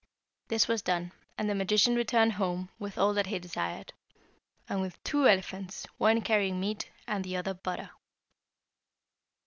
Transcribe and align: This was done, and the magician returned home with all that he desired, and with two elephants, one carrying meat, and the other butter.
This 0.47 0.67
was 0.67 0.81
done, 0.81 1.11
and 1.37 1.47
the 1.47 1.53
magician 1.53 1.93
returned 1.95 2.33
home 2.33 2.69
with 2.79 2.97
all 2.97 3.13
that 3.13 3.27
he 3.27 3.37
desired, 3.37 3.93
and 4.67 4.81
with 4.81 4.97
two 5.03 5.27
elephants, 5.27 5.85
one 5.99 6.23
carrying 6.23 6.59
meat, 6.59 6.89
and 7.05 7.23
the 7.23 7.37
other 7.37 7.53
butter. 7.53 7.91